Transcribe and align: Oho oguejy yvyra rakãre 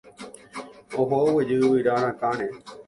Oho 1.01 1.15
oguejy 1.27 1.55
yvyra 1.61 1.93
rakãre 2.03 2.47